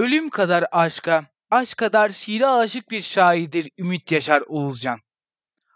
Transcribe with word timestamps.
Ölüm 0.00 0.30
kadar 0.30 0.64
aşka, 0.72 1.26
aşk 1.50 1.78
kadar 1.78 2.10
şiire 2.10 2.46
aşık 2.46 2.90
bir 2.90 3.02
şairdir 3.02 3.70
Ümit 3.78 4.12
Yaşar 4.12 4.42
Oğuzcan. 4.46 5.00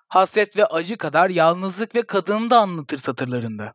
Hasret 0.09 0.57
ve 0.57 0.67
acı 0.67 0.97
kadar 0.97 1.31
yalnızlık 1.31 1.95
ve 1.95 2.03
kadını 2.03 2.51
da 2.51 2.59
anlatır 2.59 2.99
satırlarında. 2.99 3.75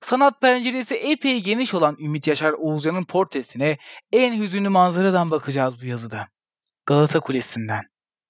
Sanat 0.00 0.40
penceresi 0.40 0.94
epey 0.94 1.42
geniş 1.42 1.74
olan 1.74 1.96
Ümit 2.00 2.26
Yaşar 2.26 2.52
Oğuzcan'ın 2.52 3.04
portresine 3.04 3.78
en 4.12 4.42
hüzünlü 4.42 4.68
manzaradan 4.68 5.30
bakacağız 5.30 5.82
bu 5.82 5.86
yazıda. 5.86 6.28
Galata 6.86 7.20
Kulesi'nden. 7.20 7.82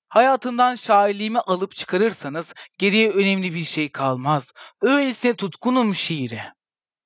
Hayatından 0.09 0.75
şairliğimi 0.75 1.41
alıp 1.41 1.75
çıkarırsanız 1.75 2.55
geriye 2.79 3.11
önemli 3.11 3.55
bir 3.55 3.65
şey 3.65 3.93
kalmaz. 3.93 4.53
Öylesine 4.83 5.35
tutkunum 5.35 5.95
şiire. 5.95 6.53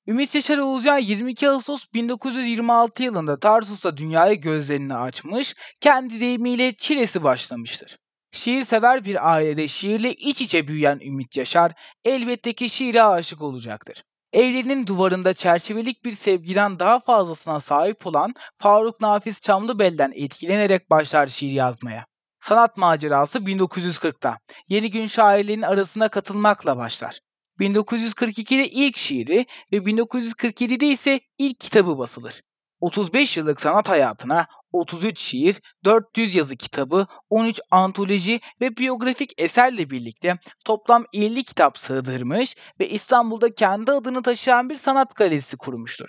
Ümit 0.06 0.34
Yaşar 0.34 0.58
Oğuzcan 0.58 0.98
22 0.98 1.50
Ağustos 1.50 1.86
1926 1.94 3.02
yılında 3.02 3.40
Tarsus'ta 3.40 3.96
dünyaya 3.96 4.34
gözlerini 4.34 4.94
açmış, 4.94 5.54
kendi 5.80 6.20
deyimiyle 6.20 6.72
çilesi 6.72 7.22
başlamıştır. 7.22 7.98
Şiir 8.32 8.64
sever 8.64 9.04
bir 9.04 9.32
ailede 9.32 9.68
şiirle 9.68 10.12
iç 10.12 10.40
içe 10.40 10.68
büyüyen 10.68 11.00
Ümit 11.00 11.36
Yaşar 11.36 11.72
elbette 12.04 12.52
ki 12.52 12.70
şiire 12.70 13.02
aşık 13.02 13.42
olacaktır. 13.42 14.02
Evlerinin 14.32 14.86
duvarında 14.86 15.34
çerçevelik 15.34 16.04
bir 16.04 16.12
sevgiden 16.12 16.78
daha 16.78 17.00
fazlasına 17.00 17.60
sahip 17.60 18.06
olan 18.06 18.34
Faruk 18.58 19.00
Nafiz 19.00 19.40
Çamlıbel'den 19.40 20.12
etkilenerek 20.14 20.90
başlar 20.90 21.26
şiir 21.26 21.52
yazmaya. 21.52 22.06
Sanat 22.40 22.76
macerası 22.76 23.38
1940'ta 23.38 24.38
Yeni 24.68 24.90
Gün 24.90 25.06
şairlerinin 25.06 25.62
arasına 25.62 26.08
katılmakla 26.08 26.76
başlar. 26.76 27.20
1942'de 27.60 28.68
ilk 28.68 28.96
şiiri 28.96 29.46
ve 29.72 29.76
1947'de 29.76 30.86
ise 30.86 31.20
ilk 31.38 31.60
kitabı 31.60 31.98
basılır. 31.98 32.42
35 32.80 33.36
yıllık 33.36 33.60
sanat 33.60 33.88
hayatına 33.88 34.46
33 34.72 35.18
şiir, 35.18 35.60
400 35.84 36.34
yazı 36.34 36.56
kitabı, 36.56 37.06
13 37.30 37.60
antoloji 37.70 38.40
ve 38.60 38.76
biyografik 38.76 39.32
eserle 39.38 39.90
birlikte 39.90 40.38
toplam 40.64 41.04
50 41.12 41.44
kitap 41.44 41.78
sığdırmış 41.78 42.56
ve 42.80 42.88
İstanbul'da 42.88 43.54
kendi 43.54 43.92
adını 43.92 44.22
taşıyan 44.22 44.70
bir 44.70 44.76
sanat 44.76 45.16
galerisi 45.16 45.56
kurmuştur. 45.56 46.08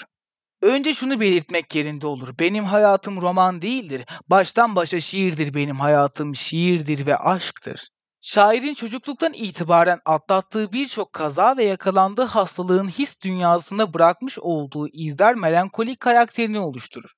Önce 0.61 0.93
şunu 0.93 1.19
belirtmek 1.19 1.75
yerinde 1.75 2.07
olur. 2.07 2.39
Benim 2.39 2.63
hayatım 2.63 3.21
roman 3.21 3.61
değildir. 3.61 4.05
Baştan 4.27 4.75
başa 4.75 4.99
şiirdir 4.99 5.53
benim 5.53 5.75
hayatım, 5.75 6.35
şiirdir 6.35 7.05
ve 7.05 7.17
aşktır. 7.17 7.89
Şairin 8.27 8.73
çocukluktan 8.73 9.33
itibaren 9.33 9.99
atlattığı 10.05 10.73
birçok 10.73 11.13
kaza 11.13 11.57
ve 11.57 11.63
yakalandığı 11.63 12.23
hastalığın 12.23 12.87
his 12.87 13.21
dünyasında 13.21 13.93
bırakmış 13.93 14.39
olduğu 14.39 14.87
izler 14.87 15.35
melankolik 15.35 15.99
karakterini 15.99 16.59
oluşturur. 16.59 17.13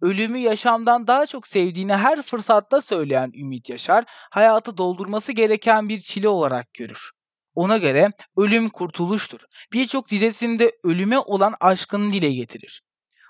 Ölümü 0.00 0.38
yaşamdan 0.38 1.06
daha 1.06 1.26
çok 1.26 1.46
sevdiğini 1.46 1.92
her 1.92 2.22
fırsatta 2.22 2.82
söyleyen 2.82 3.32
Ümit 3.34 3.68
Yaşar, 3.70 4.04
hayatı 4.08 4.76
doldurması 4.76 5.32
gereken 5.32 5.88
bir 5.88 6.00
çile 6.00 6.28
olarak 6.28 6.74
görür. 6.74 7.10
Ona 7.54 7.76
göre 7.76 8.12
ölüm 8.36 8.68
kurtuluştur. 8.68 9.40
Birçok 9.72 10.08
dizesinde 10.08 10.72
ölüme 10.84 11.18
olan 11.18 11.54
aşkını 11.60 12.12
dile 12.12 12.32
getirir. 12.32 12.82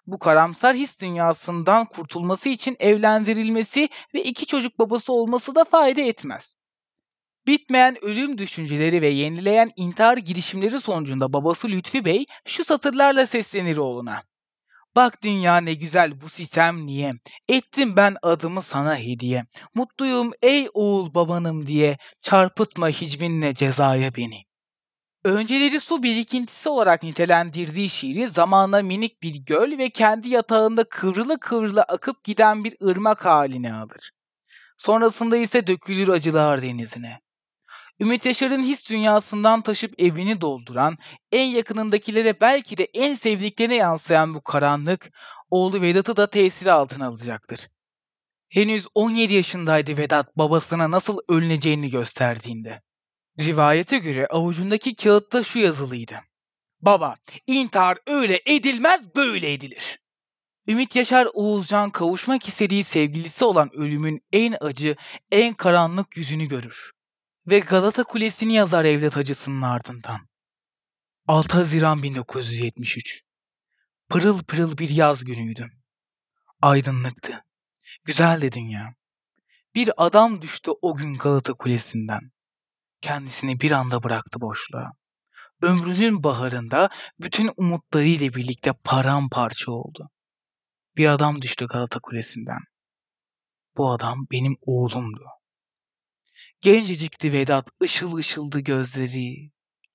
Bu 0.06 0.18
karamsar 0.18 0.74
his 0.74 1.00
dünyasından 1.00 1.84
kurtulması 1.84 2.48
için 2.48 2.76
evlendirilmesi 2.80 3.88
ve 4.14 4.22
iki 4.22 4.46
çocuk 4.46 4.78
babası 4.78 5.12
olması 5.12 5.54
da 5.54 5.64
fayda 5.64 6.00
etmez. 6.00 6.59
Bitmeyen 7.46 8.04
ölüm 8.04 8.38
düşünceleri 8.38 9.02
ve 9.02 9.08
yenileyen 9.08 9.70
intihar 9.76 10.16
girişimleri 10.16 10.80
sonucunda 10.80 11.32
babası 11.32 11.68
Lütfi 11.68 12.04
Bey 12.04 12.24
şu 12.44 12.64
satırlarla 12.64 13.26
seslenir 13.26 13.76
oğluna. 13.76 14.22
Bak 14.96 15.22
dünya 15.22 15.56
ne 15.56 15.74
güzel 15.74 16.20
bu 16.20 16.28
sistem 16.28 16.86
niye? 16.86 17.14
Ettim 17.48 17.96
ben 17.96 18.16
adımı 18.22 18.62
sana 18.62 18.96
hediye. 18.96 19.44
Mutluyum 19.74 20.32
ey 20.42 20.68
oğul 20.74 21.14
babanım 21.14 21.66
diye. 21.66 21.98
Çarpıtma 22.20 22.88
hicvinle 22.88 23.54
cezaya 23.54 24.14
beni. 24.14 24.42
Önceleri 25.24 25.80
su 25.80 26.02
birikintisi 26.02 26.68
olarak 26.68 27.02
nitelendirdiği 27.02 27.88
şiiri 27.88 28.28
zamanla 28.28 28.82
minik 28.82 29.22
bir 29.22 29.34
göl 29.34 29.78
ve 29.78 29.90
kendi 29.90 30.28
yatağında 30.28 30.84
kıvrılı 30.84 31.40
kıvrılı 31.40 31.82
akıp 31.82 32.24
giden 32.24 32.64
bir 32.64 32.76
ırmak 32.82 33.24
haline 33.24 33.72
alır. 33.74 34.10
Sonrasında 34.76 35.36
ise 35.36 35.66
dökülür 35.66 36.08
acılar 36.08 36.62
denizine. 36.62 37.20
Ümit 38.00 38.26
Yaşar'ın 38.26 38.62
his 38.62 38.90
dünyasından 38.90 39.60
taşıp 39.60 39.94
evini 40.00 40.40
dolduran, 40.40 40.98
en 41.32 41.46
yakınındakilere 41.46 42.40
belki 42.40 42.76
de 42.78 42.84
en 42.84 43.14
sevdiklerine 43.14 43.74
yansıyan 43.74 44.34
bu 44.34 44.42
karanlık, 44.42 45.10
oğlu 45.50 45.82
Vedat'ı 45.82 46.16
da 46.16 46.30
tesiri 46.30 46.72
altına 46.72 47.06
alacaktır. 47.06 47.68
Henüz 48.48 48.86
17 48.94 49.34
yaşındaydı 49.34 49.96
Vedat 49.96 50.36
babasına 50.36 50.90
nasıl 50.90 51.18
ölüneceğini 51.28 51.90
gösterdiğinde. 51.90 52.82
Rivayete 53.40 53.98
göre 53.98 54.26
avucundaki 54.26 54.94
kağıtta 54.94 55.42
şu 55.42 55.58
yazılıydı. 55.58 56.20
Baba, 56.80 57.16
intihar 57.46 57.98
öyle 58.06 58.40
edilmez 58.46 59.14
böyle 59.16 59.52
edilir. 59.52 59.98
Ümit 60.68 60.96
Yaşar 60.96 61.28
Oğuzcan 61.34 61.90
kavuşmak 61.90 62.48
istediği 62.48 62.84
sevgilisi 62.84 63.44
olan 63.44 63.70
ölümün 63.74 64.20
en 64.32 64.56
acı, 64.60 64.96
en 65.30 65.54
karanlık 65.54 66.16
yüzünü 66.16 66.48
görür 66.48 66.92
ve 67.46 67.58
Galata 67.58 68.04
Kulesi'ni 68.04 68.52
yazar 68.52 68.84
evlat 68.84 69.16
acısının 69.16 69.62
ardından. 69.62 70.28
6 71.26 71.56
Haziran 71.56 72.02
1973 72.02 73.22
Pırıl 74.08 74.42
pırıl 74.42 74.78
bir 74.78 74.90
yaz 74.90 75.24
günüydü. 75.24 75.70
Aydınlıktı. 76.62 77.44
Güzeldi 78.04 78.52
dünya. 78.52 78.94
Bir 79.74 79.90
adam 79.96 80.42
düştü 80.42 80.70
o 80.82 80.96
gün 80.96 81.16
Galata 81.16 81.52
Kulesi'nden. 81.52 82.30
Kendisini 83.00 83.60
bir 83.60 83.70
anda 83.70 84.02
bıraktı 84.02 84.40
boşluğa. 84.40 84.92
Ömrünün 85.62 86.22
baharında 86.22 86.88
bütün 87.20 87.50
umutlarıyla 87.56 88.28
birlikte 88.34 88.72
paramparça 88.84 89.72
oldu. 89.72 90.10
Bir 90.96 91.06
adam 91.06 91.42
düştü 91.42 91.66
Galata 91.66 92.00
Kulesi'nden. 92.00 92.60
Bu 93.76 93.92
adam 93.92 94.26
benim 94.32 94.56
oğlumdu. 94.60 95.39
Gencecikti 96.62 97.32
Vedat, 97.32 97.70
ışıl 97.82 98.16
ışıldı 98.16 98.60
gözleri. 98.60 99.50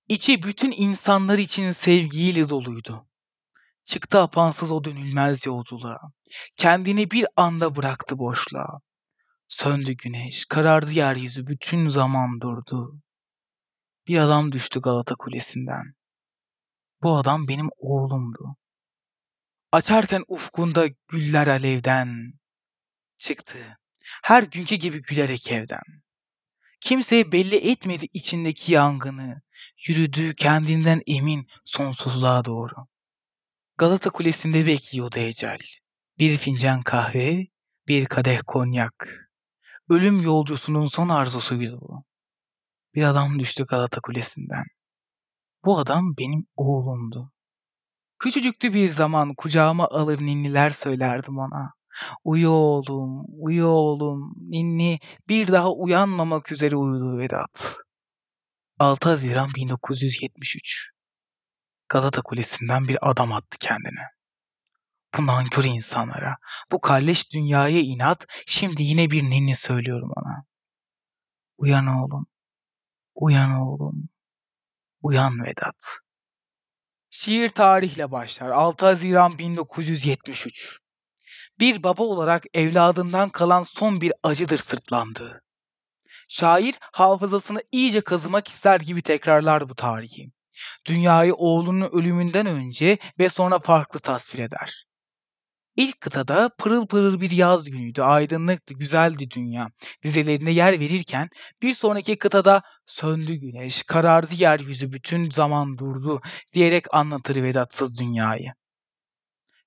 İçi 0.08 0.44
bütün 0.44 0.72
insanlar 0.72 1.38
için 1.38 1.72
sevgiyle 1.72 2.50
doluydu. 2.50 3.08
Çıktı 3.84 4.20
apansız 4.20 4.72
o 4.72 4.84
dönülmez 4.84 5.46
yolculuğa. 5.46 6.00
Kendini 6.56 7.12
bir 7.12 7.26
anda 7.36 7.76
bıraktı 7.76 8.18
boşluğa. 8.18 8.80
Söndü 9.48 9.94
güneş, 9.94 10.46
karardı 10.46 10.92
yeryüzü, 10.92 11.48
bütün 11.48 11.90
zaman 11.90 12.42
durdu. 12.42 13.02
Bir 14.08 14.18
adam 14.18 14.52
düştü 14.52 14.82
Galata 14.82 15.16
Kulesi'nden. 15.16 15.94
Bu 17.04 17.18
adam 17.18 17.48
benim 17.48 17.70
oğlumdu. 17.78 18.56
Açarken 19.72 20.24
ufkunda 20.28 20.88
güller 21.08 21.48
alevden 21.48 22.34
çıktı. 23.18 23.78
Her 24.24 24.44
günkü 24.44 24.76
gibi 24.76 25.02
gülerek 25.02 25.52
evden. 25.52 26.05
Kimseye 26.86 27.32
belli 27.32 27.72
etmedi 27.72 28.08
içindeki 28.14 28.74
yangını. 28.74 29.42
Yürüdü 29.88 30.36
kendinden 30.36 31.02
emin 31.08 31.48
sonsuzluğa 31.66 32.46
doğru. 32.46 32.74
Galata 33.78 34.10
Kulesi'nde 34.10 34.66
bekliyordu 34.66 35.20
ecel. 35.20 35.58
Bir 36.20 36.38
fincan 36.38 36.82
kahve, 36.82 37.48
bir 37.88 38.06
kadeh 38.06 38.42
konyak. 38.48 39.30
Ölüm 39.90 40.22
yolcusunun 40.22 40.86
son 40.86 41.10
arzusuydu 41.10 41.82
bu. 41.82 42.04
Bir 42.96 43.04
adam 43.04 43.40
düştü 43.40 43.66
Galata 43.66 44.02
Kulesi'nden. 44.02 44.66
Bu 45.66 45.80
adam 45.80 46.18
benim 46.18 46.48
oğlumdu. 46.56 47.32
Küçücüktü 48.20 48.74
bir 48.74 48.90
zaman 48.90 49.34
kucağıma 49.38 49.88
alır 49.88 50.22
ninniler 50.22 50.70
söylerdim 50.70 51.38
ona. 51.38 51.74
Uyu 52.24 52.50
oğlum, 52.50 53.26
uyu 53.28 53.68
oğlum. 53.68 54.36
Ninni 54.38 55.00
bir 55.30 55.48
daha 55.48 55.72
uyanmamak 55.72 56.52
üzere 56.52 56.76
uyudu 56.76 57.18
Vedat. 57.18 57.78
6 58.80 59.10
Haziran 59.10 59.50
1973 59.56 60.90
Galata 61.90 62.22
Kulesi'nden 62.22 62.88
bir 62.88 63.10
adam 63.10 63.32
attı 63.32 63.58
kendine. 63.60 64.16
Bu 65.18 65.26
nankör 65.26 65.64
insanlara, 65.64 66.36
bu 66.72 66.82
kalleş 66.82 67.34
dünyaya 67.34 67.80
inat, 67.80 68.26
şimdi 68.46 68.84
yine 68.84 69.12
bir 69.12 69.24
ninni 69.24 69.56
söylüyorum 69.56 70.12
ona. 70.16 70.46
Uyan 71.58 71.88
oğlum, 71.88 72.26
uyan 73.16 73.52
oğlum, 73.52 74.10
uyan 75.02 75.44
Vedat. 75.44 76.00
Şiir 77.10 77.50
tarihle 77.50 78.12
başlar. 78.12 78.50
6 78.50 78.86
Haziran 78.86 79.40
1973 79.40 80.80
bir 81.60 81.84
baba 81.84 82.04
olarak 82.04 82.44
evladından 82.54 83.30
kalan 83.30 83.64
son 83.64 84.02
bir 84.02 84.14
acıdır 84.24 84.58
sırtlandığı. 84.58 85.42
Şair 86.28 86.76
hafızasını 86.82 87.62
iyice 87.72 88.02
kazımak 88.02 88.48
ister 88.48 88.80
gibi 88.80 89.02
tekrarlar 89.02 89.70
bu 89.70 89.76
tarihi. 89.76 90.32
Dünyayı 90.86 91.34
oğlunun 91.36 91.90
ölümünden 91.92 92.46
önce 92.46 92.98
ve 93.20 93.30
sonra 93.30 93.60
farklı 93.60 94.00
tasvir 94.00 94.40
eder. 94.40 94.86
İlk 95.76 96.02
kıtada 96.02 96.50
pırıl 96.58 96.88
pırıl 96.88 97.22
bir 97.22 97.32
yaz 97.32 97.66
günüydü, 97.66 98.02
aydınlıktı, 98.02 98.74
güzeldi 98.74 99.32
dünya. 99.32 99.68
Dizelerine 100.04 100.52
yer 100.52 100.80
verirken 100.80 101.30
bir 101.62 101.74
sonraki 101.74 102.18
kıtada 102.18 102.62
söndü 102.86 103.34
güneş, 103.34 103.84
karardı 103.84 104.34
yeryüzü, 104.36 104.92
bütün 104.92 105.30
zaman 105.30 105.78
durdu 105.78 106.22
diyerek 106.54 106.94
anlatır 106.94 107.44
Vedatsız 107.44 108.00
dünyayı. 108.00 108.54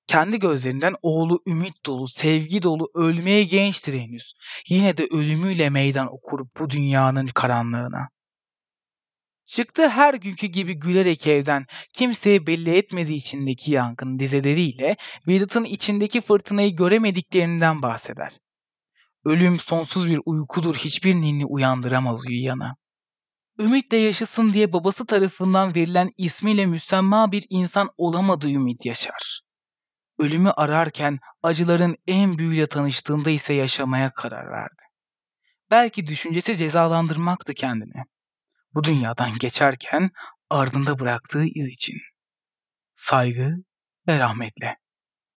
Kendi 0.08 0.38
gözlerinden 0.38 0.94
oğlu 1.02 1.42
ümit 1.46 1.86
dolu, 1.86 2.08
sevgi 2.08 2.62
dolu, 2.62 2.90
ölmeye 2.94 3.44
gençtir 3.44 3.94
henüz. 4.00 4.34
Yine 4.68 4.96
de 4.96 5.06
ölümüyle 5.10 5.70
meydan 5.70 6.14
okur 6.14 6.46
bu 6.58 6.70
dünyanın 6.70 7.26
karanlığına. 7.26 8.08
Çıktı 9.46 9.88
her 9.88 10.14
günkü 10.14 10.46
gibi 10.46 10.74
gülerek 10.74 11.26
evden, 11.26 11.66
kimseye 11.92 12.46
belli 12.46 12.76
etmediği 12.76 13.16
içindeki 13.16 13.72
yangın 13.72 14.18
dizeleriyle 14.18 14.96
Vedat'ın 15.26 15.64
içindeki 15.64 16.20
fırtınayı 16.20 16.76
göremediklerinden 16.76 17.82
bahseder. 17.82 18.38
Ölüm 19.24 19.58
sonsuz 19.58 20.08
bir 20.08 20.20
uykudur, 20.24 20.74
hiçbir 20.74 21.14
ninni 21.14 21.46
uyandıramaz 21.46 22.26
uyuyanı. 22.26 22.74
Ümitle 23.60 23.96
yaşasın 23.96 24.52
diye 24.52 24.72
babası 24.72 25.06
tarafından 25.06 25.74
verilen 25.74 26.10
ismiyle 26.18 26.66
müsemma 26.66 27.32
bir 27.32 27.46
insan 27.50 27.88
olamadı 27.96 28.50
Ümit 28.50 28.86
Yaşar. 28.86 29.47
Ölümü 30.18 30.50
ararken 30.50 31.18
acıların 31.42 31.96
en 32.06 32.38
büyüğüyle 32.38 32.66
tanıştığında 32.66 33.30
ise 33.30 33.54
yaşamaya 33.54 34.10
karar 34.10 34.50
verdi. 34.50 34.82
Belki 35.70 36.06
düşüncesi 36.06 36.56
cezalandırmaktı 36.56 37.54
kendini 37.54 38.04
bu 38.74 38.84
dünyadan 38.84 39.38
geçerken 39.38 40.10
ardında 40.50 40.98
bıraktığı 40.98 41.44
iz 41.44 41.66
için. 41.66 41.96
Saygı 42.94 43.54
ve 44.08 44.18
rahmetle. 44.18 44.76